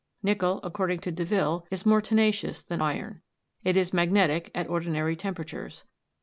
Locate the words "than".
2.63-2.81